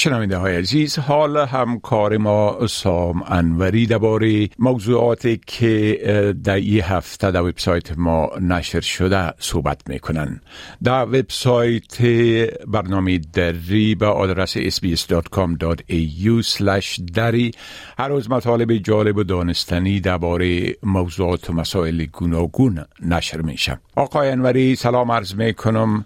شنونده 0.00 0.36
های 0.36 0.56
عزیز 0.56 0.98
حال 0.98 1.36
همکار 1.36 2.16
ما 2.16 2.66
سام 2.66 3.22
انوری 3.26 3.86
درباره 3.86 4.48
موضوعاتی 4.58 5.40
که 5.46 6.34
در 6.44 6.54
این 6.54 6.82
هفته 6.82 7.30
در 7.30 7.42
وبسایت 7.42 7.98
ما 7.98 8.30
نشر 8.40 8.80
شده 8.80 9.32
صحبت 9.38 9.80
می‌کنن. 9.88 10.40
در 10.84 11.04
وبسایت 11.04 12.02
برنامه 12.66 13.18
دری 13.18 13.94
به 13.94 14.06
آدرس 14.06 14.58
sbs.com.au 14.58 16.42
دری 17.14 17.50
هر 17.98 18.08
روز 18.08 18.30
مطالب 18.30 18.76
جالب 18.76 19.16
و 19.16 19.22
دانستنی 19.22 20.00
درباره 20.00 20.76
موضوعات 20.82 21.50
و 21.50 21.52
مسائل 21.52 22.04
گوناگون 22.04 22.84
نشر 23.02 23.40
میشه 23.40 23.80
آقای 23.96 24.30
انوری 24.30 24.76
سلام 24.76 25.12
عرض 25.12 25.34
می‌کنم. 25.34 26.04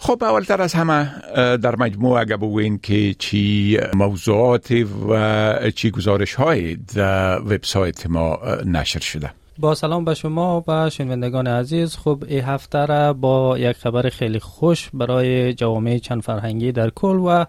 خب 0.00 0.24
اولتر 0.24 0.62
از 0.62 0.74
همه 0.74 1.10
در 1.56 1.76
مجموع 1.76 2.20
اگه 2.20 2.36
بگوین 2.36 2.78
که 2.78 3.14
چی 3.18 3.78
موضوعات 3.94 4.70
و 5.08 5.70
چی 5.70 5.90
گزارش 5.90 6.34
های 6.34 6.76
در 6.76 7.40
وبسایت 7.40 8.06
ما 8.06 8.38
نشر 8.64 9.00
شده. 9.00 9.30
با 9.58 9.74
سلام 9.74 10.04
به 10.04 10.14
شما 10.14 10.64
و 10.68 10.90
شنوندگان 10.90 11.46
عزیز. 11.46 11.96
خب 11.96 12.24
این 12.28 12.44
هفته 12.44 12.86
را 12.86 13.12
با 13.12 13.58
یک 13.58 13.76
خبر 13.76 14.08
خیلی 14.08 14.38
خوش 14.38 14.90
برای 14.94 15.54
جوامع 15.54 15.98
چند 15.98 16.22
فرهنگی 16.22 16.72
در 16.72 16.90
کل 16.90 17.16
و 17.16 17.44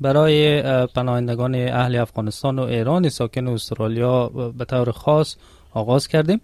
برای 0.00 0.62
پناهندگان 0.86 1.54
اهل 1.54 1.96
افغانستان 1.96 2.58
و 2.58 2.62
ایران 2.62 3.08
ساکن 3.08 3.48
استرالیا 3.48 4.28
به 4.58 4.64
طور 4.64 4.90
خاص 4.90 5.36
آغاز 5.74 6.08
کردیم. 6.08 6.40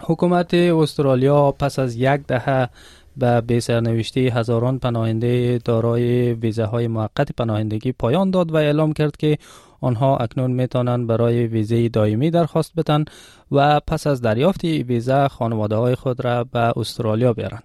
حکومت 0.00 0.54
استرالیا 0.54 1.50
پس 1.50 1.78
از 1.78 1.96
یک 1.96 2.20
دهه 2.28 2.68
به 3.16 3.40
به 3.40 3.60
سرنوشته 3.60 4.20
هزاران 4.20 4.78
پناهنده 4.78 5.58
دارای 5.64 6.32
ویزه 6.32 6.64
های 6.64 6.88
موقت 6.88 7.32
پناهندگی 7.32 7.92
پایان 7.92 8.30
داد 8.30 8.52
و 8.52 8.56
اعلام 8.56 8.92
کرد 8.92 9.16
که 9.16 9.38
آنها 9.80 10.16
اکنون 10.16 10.50
می‌تونن 10.50 11.06
برای 11.06 11.46
ویزه 11.46 11.88
دائمی 11.88 12.30
درخواست 12.30 12.72
بدن 12.76 13.04
و 13.52 13.80
پس 13.80 14.06
از 14.06 14.20
دریافت 14.20 14.64
ویزه 14.64 15.28
خانواده 15.28 15.76
های 15.76 15.94
خود 15.94 16.24
را 16.24 16.44
به 16.44 16.72
استرالیا 16.76 17.32
بیارن 17.32 17.62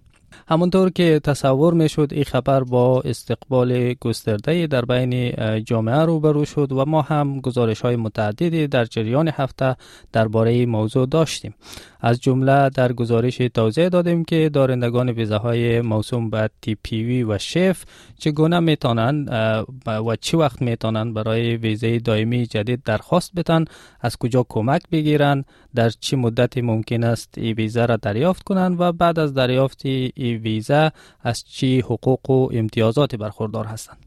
همونطور 0.47 0.89
که 0.89 1.19
تصور 1.23 1.73
می‌شد 1.73 2.07
این 2.11 2.23
خبر 2.23 2.63
با 2.63 3.01
استقبال 3.01 3.93
گسترده 3.93 4.67
در 4.67 4.85
بین 4.85 5.31
جامعه 5.63 6.01
روبرو 6.01 6.45
شد 6.45 6.71
و 6.71 6.85
ما 6.85 7.01
هم 7.01 7.39
گزارش 7.41 7.81
های 7.81 7.95
متعددی 7.95 8.67
در 8.67 8.85
جریان 8.85 9.27
هفته 9.27 9.75
درباره 10.11 10.65
موضوع 10.65 11.05
داشتیم. 11.05 11.55
از 12.01 12.21
جمله 12.21 12.69
در 12.69 12.93
گزارش 12.93 13.37
توضیح 13.37 13.87
دادیم 13.87 14.25
که 14.25 14.49
دارندگان 14.49 15.09
ویزه 15.09 15.35
های 15.35 15.81
موسوم 15.81 16.29
به 16.29 16.49
تی 16.61 16.75
پی 16.75 17.03
وی 17.03 17.23
و 17.23 17.37
شف 17.37 17.83
چگونه 18.19 18.59
می‌تونن 18.59 19.25
و 19.85 20.15
چی 20.15 20.37
وقت 20.37 20.61
می‌تونن 20.61 21.13
برای 21.13 21.57
ویزه 21.57 21.99
دائمی 21.99 22.45
جدید 22.45 22.83
درخواست 22.83 23.31
بدن 23.35 23.65
از 24.01 24.17
کجا 24.17 24.45
کمک 24.49 24.81
بگیرن 24.91 25.45
در 25.75 25.89
چی 25.89 26.15
مدتی 26.15 26.61
ممکن 26.61 27.03
است 27.03 27.37
ای 27.37 27.53
ویزه 27.53 27.85
را 27.85 27.95
دریافت 27.95 28.43
کنند 28.43 28.81
و 28.81 28.91
بعد 28.91 29.19
از 29.19 29.33
دریافت 29.33 29.85
ای 29.85 30.39
ویزه 30.43 30.91
از 31.21 31.43
چی 31.43 31.79
حقوق 31.79 32.29
و 32.29 32.49
امتیازاتی 32.53 33.17
برخوردار 33.17 33.65
هستند. 33.65 34.06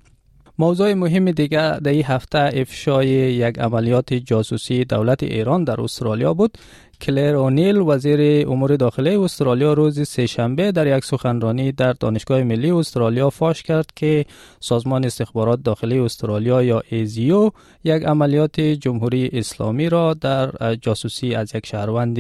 موضوع 0.61 0.94
مهم 0.94 1.30
دیگر 1.30 1.72
در 1.72 1.91
این 1.91 2.05
هفته 2.05 2.39
افشای 2.39 3.08
یک 3.08 3.58
عملیات 3.58 4.14
جاسوسی 4.14 4.84
دولت 4.84 5.22
ایران 5.22 5.64
در 5.64 5.80
استرالیا 5.80 6.34
بود. 6.34 6.58
کلر 7.01 7.34
اونیل 7.34 7.77
وزیر 7.77 8.48
امور 8.48 8.77
داخلی 8.77 9.17
استرالیا 9.17 9.73
روز 9.73 10.08
سهشنبه 10.08 10.73
در 10.73 10.96
یک 10.98 11.05
سخنرانی 11.05 11.73
در 11.73 11.92
دانشگاه 11.92 12.42
ملی 12.42 12.70
استرالیا 12.70 13.30
فاش 13.30 13.62
کرد 13.62 13.86
که 13.96 14.24
سازمان 14.61 15.05
استخبارات 15.05 15.62
داخلی 15.62 15.98
استرالیا 15.98 16.63
یا 16.63 16.83
ایزیو 16.90 17.51
یک 17.84 18.02
عملیات 18.02 18.61
جمهوری 18.61 19.30
اسلامی 19.33 19.89
را 19.89 20.14
در 20.14 20.74
جاسوسی 20.74 21.34
از 21.34 21.55
یک 21.55 21.67
شهروند 21.67 22.18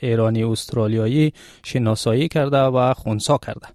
ایرانی 0.00 0.44
استرالیایی 0.44 1.32
شناسایی 1.64 2.28
کرده 2.28 2.58
و 2.58 2.94
خونسا 2.94 3.38
کرده. 3.38 3.66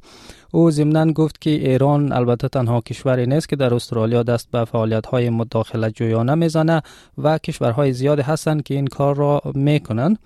او 0.55 0.71
ضمنا 0.71 1.11
گفت 1.11 1.41
که 1.41 1.49
ایران 1.49 2.11
البته 2.11 2.47
تنها 2.47 2.81
کشوری 2.81 3.25
نیست 3.25 3.49
که 3.49 3.55
در 3.55 3.73
استرالیا 3.73 4.23
دست 4.23 4.51
به 4.51 4.65
فعالیت 4.65 5.05
های 5.05 5.29
مداخله 5.29 5.91
جویانه 5.91 6.35
می‌زنه 6.35 6.81
و 7.17 7.37
کشورهای 7.37 7.93
زیادی 7.93 8.21
هستند 8.21 8.63
که 8.63 8.73
این 8.73 8.87
کار 8.87 9.15
را 9.15 9.41
می‌کنند. 9.55 10.19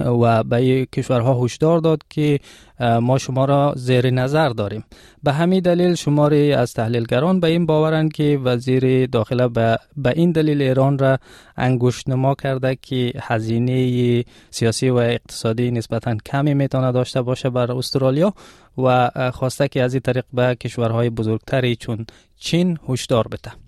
و 0.00 0.44
به 0.44 0.86
کشورها 0.86 1.44
هشدار 1.44 1.78
داد 1.78 2.02
که 2.10 2.40
ما 2.80 3.18
شما 3.18 3.44
را 3.44 3.72
زیر 3.76 4.10
نظر 4.10 4.48
داریم. 4.48 4.84
به 5.22 5.32
همین 5.32 5.60
دلیل 5.60 5.94
شماری 5.94 6.52
از 6.52 6.72
تحلیلگران 6.72 7.40
به 7.40 7.48
این 7.48 7.66
باورند 7.66 8.12
که 8.12 8.40
وزیر 8.44 9.06
داخله 9.06 9.48
به, 9.48 9.78
این 10.16 10.32
دلیل 10.32 10.62
ایران 10.62 10.98
را 10.98 11.18
انگشت 11.56 12.08
نما 12.08 12.34
کرده 12.34 12.78
که 12.82 13.12
هزینه 13.20 14.24
سیاسی 14.50 14.90
و 14.90 14.96
اقتصادی 14.96 15.70
نسبتا 15.70 16.16
کمی 16.26 16.54
می‌تونه 16.54 16.92
داشته 16.92 17.22
باشه 17.22 17.50
بر 17.50 17.72
استرالیا 17.72 18.34
و 18.78 19.10
خواسته 19.34 19.68
که 19.68 19.82
از 19.82 19.94
این 19.94 20.00
طریق 20.00 20.24
به 20.32 20.54
کشورهای 20.54 21.10
بزرگتری 21.10 21.76
چون 21.76 22.06
چین 22.38 22.78
هشدار 22.88 23.28
بده. 23.28 23.67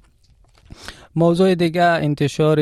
موضوع 1.16 1.54
دیگه 1.54 1.82
انتشار 1.82 2.58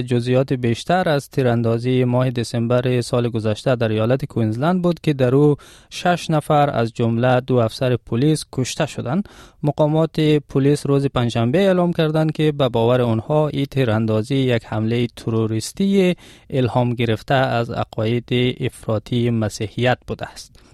جزئیات 0.00 0.52
بیشتر 0.52 1.08
از 1.08 1.30
تیراندازی 1.30 2.04
ماه 2.04 2.30
دسامبر 2.30 3.00
سال 3.00 3.28
گذشته 3.28 3.76
در 3.76 3.88
ایالت 3.88 4.24
کوینزلند 4.24 4.82
بود 4.82 5.00
که 5.00 5.12
در 5.12 5.34
او 5.34 5.56
شش 5.90 6.30
نفر 6.30 6.70
از 6.70 6.92
جمله 6.92 7.40
دو 7.40 7.56
افسر 7.56 7.96
پلیس 7.96 8.44
کشته 8.52 8.86
شدند. 8.86 9.28
مقامات 9.62 10.20
پلیس 10.20 10.86
روز 10.86 11.06
پنجشنبه 11.06 11.58
اعلام 11.58 11.92
کردند 11.92 12.32
که 12.32 12.52
به 12.52 12.68
باور 12.68 13.00
آنها 13.00 13.48
این 13.48 13.64
تیراندازی 13.64 14.36
یک 14.36 14.64
حمله 14.66 15.06
تروریستی 15.06 16.16
الهام 16.50 16.94
گرفته 16.94 17.34
از 17.34 17.70
عقاید 17.70 18.28
افراطی 18.60 19.30
مسیحیت 19.30 19.98
بوده 20.06 20.26
است. 20.26 20.71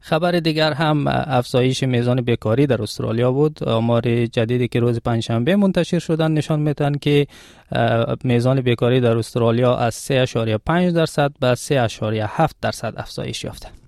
خبر 0.00 0.32
دیگر 0.32 0.72
هم 0.72 1.04
افزایش 1.06 1.82
میزان 1.82 2.20
بیکاری 2.20 2.66
در 2.66 2.82
استرالیا 2.82 3.32
بود. 3.32 3.64
آمار 3.64 4.26
جدیدی 4.26 4.68
که 4.68 4.80
روز 4.80 5.00
پنجشنبه 5.00 5.56
منتشر 5.56 5.98
شدن 5.98 6.32
نشان 6.32 6.60
میدن 6.60 6.94
که 6.94 7.26
میزان 8.24 8.60
بیکاری 8.60 9.00
در 9.00 9.16
استرالیا 9.18 9.76
از 9.76 9.94
3.5 9.94 10.70
درصد 10.94 11.32
به 11.40 11.54
3.7 11.54 12.52
درصد 12.62 12.94
افزایش 12.96 13.44
یافته. 13.44 13.79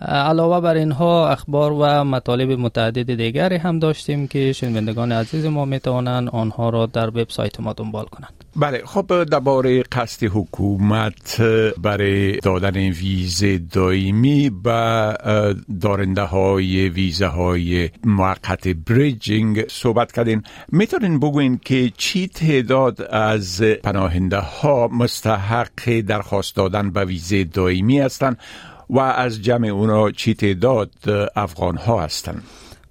علاوه 0.00 0.60
بر 0.60 0.74
اینها 0.74 1.28
اخبار 1.28 1.72
و 1.72 2.04
مطالب 2.04 2.50
متعدد 2.50 3.14
دیگری 3.14 3.56
هم 3.56 3.78
داشتیم 3.78 4.26
که 4.26 4.52
شنوندگان 4.52 5.12
عزیز 5.12 5.46
ما 5.46 5.64
می‌توانند 5.64 6.28
آنها 6.28 6.70
را 6.70 6.86
در 6.86 7.08
وبسایت 7.08 7.60
ما 7.60 7.72
دنبال 7.72 8.04
کنند. 8.04 8.32
بله 8.56 8.82
خب 8.84 9.24
درباره 9.24 9.82
قصد 9.82 10.26
حکومت 10.26 11.40
برای 11.82 12.36
دادن 12.36 12.76
ویزه 12.76 13.58
دائمی 13.58 14.50
به 14.50 15.14
دارنده 15.80 16.22
های 16.22 16.88
ویزه 16.88 17.26
های 17.26 17.90
موقت 18.04 18.68
بریجینگ 18.68 19.68
صحبت 19.68 20.12
کردین. 20.12 20.42
می‌تونین 20.72 21.20
بگوین 21.20 21.60
که 21.64 21.92
چی 21.96 22.28
تعداد 22.28 23.02
از 23.02 23.62
پناهنده 23.62 24.38
ها 24.38 24.88
مستحق 24.88 26.00
درخواست 26.00 26.56
دادن 26.56 26.90
به 26.90 27.04
ویزه 27.04 27.44
دائمی 27.44 28.00
هستند 28.00 28.38
و 28.90 28.98
از 28.98 29.42
جمع 29.42 29.68
اونا 29.68 30.10
چی 30.10 30.34
تعداد 30.34 30.90
افغان 31.36 31.76
ها 31.76 32.02
هستند 32.02 32.42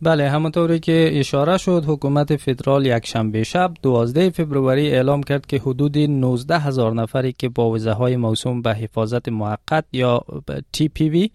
بله 0.01 0.29
همونطوری 0.29 0.79
که 0.79 1.09
اشاره 1.13 1.57
شد 1.57 1.83
حکومت 1.87 2.35
فدرال 2.35 2.85
یک 2.85 3.05
شنبه 3.05 3.43
شب 3.43 3.71
12 3.81 4.29
فوریه 4.29 4.91
اعلام 4.93 5.23
کرد 5.23 5.45
که 5.45 5.57
حدود 5.57 5.97
19 5.97 6.59
هزار 6.59 6.93
نفری 6.93 7.35
که 7.37 7.49
با 7.49 7.71
ویزه 7.71 7.91
های 7.91 8.17
موسوم 8.17 8.61
به 8.61 8.73
حفاظت 8.73 9.29
موقت 9.29 9.85
یا 9.93 10.21
تی 10.71 10.87
پی 10.87 11.09
وی 11.09 11.29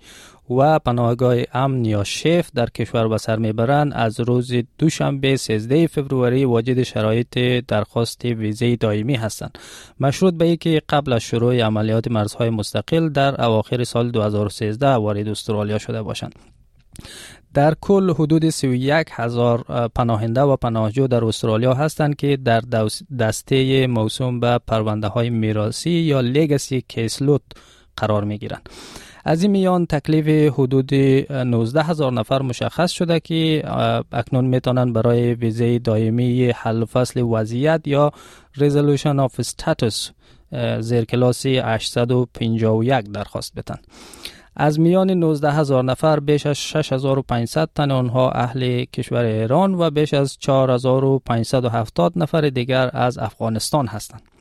و 0.58 0.78
پناهگاه 0.78 1.36
امن 1.54 1.84
یا 1.84 2.04
شف 2.04 2.50
در 2.54 2.66
کشور 2.66 3.08
به 3.08 3.18
سر 3.18 3.36
می‌برند 3.36 3.92
از 3.94 4.20
روز 4.20 4.52
دوشنبه 4.78 5.36
13 5.36 5.86
فوریه 5.86 6.46
واجد 6.46 6.82
شرایط 6.82 7.38
درخواست 7.68 8.24
ویزه 8.24 8.76
دائمی 8.76 9.14
هستند 9.14 9.58
مشروط 10.00 10.34
به 10.34 10.44
اینکه 10.44 10.82
قبل 10.88 11.12
از 11.12 11.22
شروع 11.22 11.60
عملیات 11.60 12.10
مرزهای 12.10 12.50
مستقل 12.50 13.08
در 13.08 13.44
اواخر 13.44 13.84
سال 13.84 14.10
2013 14.10 14.86
وارد 14.88 15.28
استرالیا 15.28 15.78
شده 15.78 16.02
باشند 16.02 16.34
در 17.54 17.74
کل 17.80 18.10
حدود 18.10 18.48
31 18.48 19.06
هزار 19.10 19.88
پناهنده 19.94 20.40
و 20.40 20.56
پناهجو 20.56 21.06
در 21.06 21.24
استرالیا 21.24 21.74
هستند 21.74 22.16
که 22.16 22.36
در 22.36 22.62
دسته 23.18 23.86
موسوم 23.86 24.40
به 24.40 24.58
پرونده 24.66 25.08
های 25.08 25.30
میراسی 25.30 25.90
یا 25.90 26.20
لگسی 26.20 26.84
کیسلوت 26.88 27.42
قرار 27.96 28.24
می 28.24 28.38
گیرند. 28.38 28.68
از 29.24 29.42
این 29.42 29.50
میان 29.50 29.86
تکلیف 29.86 30.52
حدود 30.54 30.94
19 30.94 31.82
هزار 31.82 32.12
نفر 32.12 32.42
مشخص 32.42 32.90
شده 32.90 33.20
که 33.20 33.62
اکنون 34.12 34.44
می‌تونن 34.44 34.92
برای 34.92 35.34
ویزه 35.34 35.78
دائمی 35.78 36.50
حل 36.50 36.84
فصل 36.84 37.20
وضعیت 37.22 37.80
یا 37.86 38.12
Resolution 38.58 39.28
of 39.28 39.42
Status 39.44 40.10
زیر 40.80 41.04
کلاسی 41.04 41.58
851 41.58 43.04
درخواست 43.04 43.54
بتن 43.54 43.78
از 44.56 44.80
میان 44.80 45.10
19 45.10 45.52
هزار 45.52 45.84
نفر 45.84 46.20
بیش 46.20 46.46
از 46.46 46.56
6500 46.56 47.68
تن 47.74 47.90
آنها 47.90 48.30
اهل 48.30 48.84
کشور 48.84 49.24
ایران 49.24 49.74
و 49.74 49.90
بیش 49.90 50.14
از 50.14 50.36
4570 50.38 52.12
نفر 52.16 52.40
دیگر 52.40 52.90
از 52.92 53.18
افغانستان 53.18 53.86
هستند. 53.86 54.31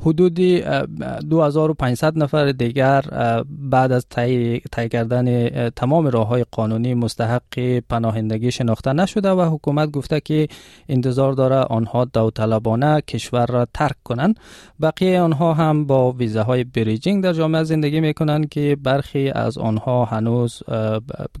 حدود 0.00 0.34
2500 0.34 2.18
نفر 2.18 2.52
دیگر 2.52 3.04
بعد 3.48 3.92
از 3.92 4.06
طی 4.10 4.60
کردن 4.90 5.48
تمام 5.68 6.06
راه 6.06 6.28
های 6.28 6.44
قانونی 6.50 6.94
مستحق 6.94 7.78
پناهندگی 7.90 8.50
شناخته 8.50 8.92
نشده 8.92 9.30
و 9.30 9.54
حکومت 9.54 9.90
گفته 9.90 10.20
که 10.20 10.48
انتظار 10.88 11.32
داره 11.32 11.56
آنها 11.56 12.04
داوطلبانه 12.04 13.00
کشور 13.00 13.46
را 13.46 13.66
ترک 13.74 13.96
کنند. 14.04 14.40
بقیه 14.82 15.20
آنها 15.20 15.54
هم 15.54 15.86
با 15.86 16.12
ویزه 16.12 16.42
های 16.42 16.64
bridging 16.64 17.24
در 17.24 17.32
جامعه 17.32 17.64
زندگی 17.64 18.00
می 18.00 18.14
کنند 18.14 18.48
که 18.48 18.76
برخی 18.82 19.30
از 19.30 19.58
آنها 19.58 20.04
هنوز 20.04 20.62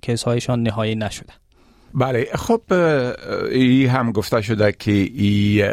case 0.02 0.24
هایشان 0.24 0.62
نهایی 0.62 0.94
نشده. 0.94 1.32
بله 1.94 2.26
خب 2.34 2.60
ای 3.52 3.86
هم 3.86 4.12
گفته 4.12 4.40
شده 4.40 4.72
که 4.72 4.92
ای 4.92 5.64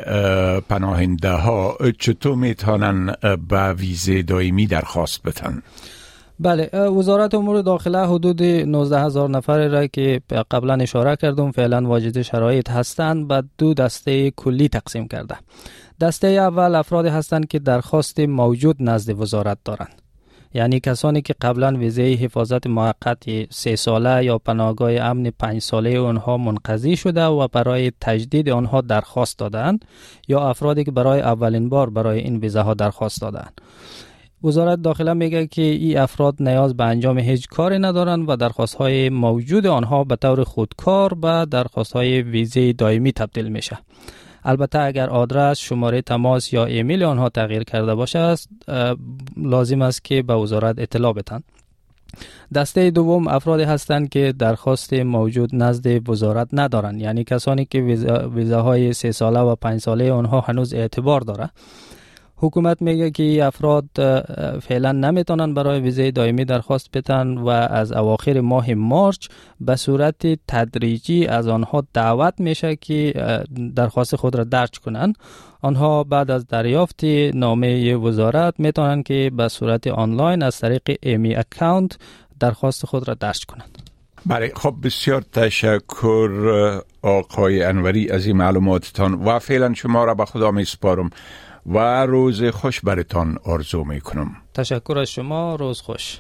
پناهنده 0.70 1.32
ها 1.32 1.78
چطور 2.00 2.36
می‌تونن 2.36 3.14
به 3.50 3.74
ویزه 3.74 4.22
دائمی 4.22 4.68
درخواست 4.68 5.24
بتن؟ 5.24 5.62
بله 6.40 6.80
وزارت 6.80 7.34
امور 7.36 7.62
داخله 7.62 8.08
حدود 8.08 8.44
19 8.44 9.00
هزار 9.00 9.30
نفر 9.30 9.68
را 9.68 9.88
که 9.88 10.22
قبلا 10.52 10.74
اشاره 10.74 11.16
کردم 11.16 11.52
فعلا 11.52 11.82
واجد 11.82 12.22
شرایط 12.22 12.70
هستند 12.70 13.28
به 13.28 13.44
دو 13.58 13.74
دسته 13.74 14.32
کلی 14.32 14.68
تقسیم 14.68 15.08
کرده. 15.08 15.36
دسته 16.02 16.28
اول 16.28 16.76
افراد 16.76 17.06
هستند 17.06 17.48
که 17.48 17.60
درخواست 17.60 18.20
موجود 18.20 18.76
نزد 18.80 19.20
وزارت 19.20 19.58
دارند. 19.66 20.02
یعنی 20.56 20.80
کسانی 20.80 21.22
که 21.22 21.36
قبلا 21.42 21.78
ویزه 21.78 22.02
حفاظت 22.02 22.68
موقت 22.68 23.24
سه 23.50 23.76
ساله 23.76 24.26
یا 24.26 24.38
پناهگاه 24.38 24.92
امن 24.92 25.32
پنج 25.40 25.62
ساله 25.62 26.00
آنها 26.00 26.38
منقضی 26.38 26.96
شده 26.96 27.26
و 27.26 27.48
برای 27.48 27.92
تجدید 28.02 28.50
آنها 28.50 28.82
درخواست 28.82 29.40
دادند 29.40 29.86
یا 30.28 30.50
افرادی 30.50 30.84
که 30.84 30.92
برای 30.92 31.22
اولین 31.22 31.70
بار 31.70 31.90
برای 31.90 32.20
این 32.20 32.38
ویزه 32.38 32.62
ها 32.62 32.74
درخواست 32.74 33.22
دادند 33.22 33.62
وزارت 34.44 34.82
داخله 34.82 35.14
میگه 35.14 35.48
که 35.48 35.62
این 35.62 35.98
افراد 35.98 36.36
نیاز 36.40 36.78
به 36.78 36.84
انجام 36.84 37.18
هیچ 37.18 37.48
کاری 37.48 37.80
ندارند 37.80 38.30
و 38.30 38.36
درخواست 38.36 38.76
های 38.76 39.10
موجود 39.10 39.68
آنها 39.68 40.04
به 40.04 40.16
طور 40.16 40.44
خودکار 40.44 41.14
به 41.14 41.48
درخواست 41.52 41.94
های 41.94 42.22
ویزه 42.22 42.74
دائمی 42.74 43.12
تبدیل 43.12 43.50
میشه. 43.50 43.78
البته 44.46 44.80
اگر 44.80 45.10
آدرس 45.10 45.60
شماره 45.60 46.02
تماس 46.02 46.54
یا 46.54 46.66
ایمیل 46.66 47.04
آنها 47.04 47.30
تغییر 47.30 47.64
کرده 47.64 47.96
باشه 47.96 48.36
لازم 49.38 49.82
است 49.82 50.04
که 50.04 50.22
به 50.22 50.34
وزارت 50.34 50.80
اطلاع 50.80 51.14
بتن 51.14 51.44
دسته 52.56 52.92
دوم 52.92 53.28
افرادی 53.28 53.64
هستند 53.64 54.10
که 54.10 54.34
درخواست 54.40 54.94
موجود 54.94 55.50
نزد 55.54 56.10
وزارت 56.10 56.48
ندارند. 56.54 57.02
یعنی 57.02 57.24
کسانی 57.24 57.66
که 57.66 57.82
ویزاهای 58.36 58.94
سه 58.94 59.12
ساله 59.12 59.40
و 59.40 59.56
پنج 59.56 59.82
ساله 59.82 60.12
آنها 60.12 60.42
هنوز 60.42 60.74
اعتبار 60.74 61.22
داره 61.22 61.50
حکومت 62.38 62.82
میگه 62.82 63.12
که 63.12 63.46
افراد 63.46 63.86
فعلا 64.60 64.92
نمی‌تونن 64.92 65.54
برای 65.54 65.80
ویزه 65.80 66.12
دائمی 66.12 66.46
درخواست 66.46 66.92
بتن 66.92 67.38
و 67.38 67.48
از 67.50 67.92
اواخر 67.92 68.42
ماه 68.42 68.74
مارچ 68.74 69.28
به 69.62 69.76
صورت 69.76 70.40
تدریجی 70.48 71.28
از 71.28 71.48
آنها 71.48 71.84
دعوت 71.94 72.34
میشه 72.38 72.76
که 72.76 73.14
درخواست 73.76 74.16
خود 74.16 74.36
را 74.36 74.44
درج 74.44 74.80
کنند 74.80 75.18
آنها 75.62 76.04
بعد 76.04 76.32
از 76.32 76.48
دریافت 76.48 77.04
نامه 77.34 77.96
وزارت 77.96 78.54
می‌تونن 78.58 79.04
که 79.04 79.32
به 79.38 79.48
صورت 79.48 79.88
آنلاین 79.88 80.44
از 80.44 80.60
طریق 80.60 80.98
ایمی 81.02 81.36
اکاونت 81.36 81.98
درخواست 82.40 82.86
خود 82.86 83.08
را 83.08 83.14
درج 83.14 83.46
کنند. 83.46 83.78
بله 84.26 84.52
خب 84.56 84.76
بسیار 84.84 85.22
تشکر 85.22 86.32
آقای 87.02 87.64
انوری 87.64 88.10
از 88.10 88.26
این 88.26 88.38
معلوماتتان 88.38 89.14
و 89.14 89.40
فعلا 89.40 89.74
شما 89.74 90.04
را 90.04 90.14
به 90.14 90.26
خدا 90.26 90.52
می 90.52 90.66
سپارم 90.66 91.10
و 91.66 92.06
روز 92.06 92.44
خوش 92.44 92.82
برتان 92.82 93.38
آرزو 93.46 93.84
می 93.84 94.02
کنم 94.02 94.36
تشکر 94.54 94.98
از 94.98 95.08
شما. 95.08 95.56
روز 95.56 95.82
خوش. 95.82 96.20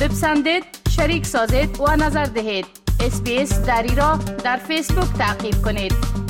بپسندید 0.00 0.64
شریک 0.90 1.26
سازید 1.26 1.80
و 1.80 1.96
نظر 1.96 2.24
دهید. 2.24 2.66
اسپیس 3.00 3.60
دری 3.60 3.94
را 3.94 4.16
در 4.44 4.56
فیسبوک 4.56 5.12
تعقیب 5.18 5.54
کنید. 5.64 6.21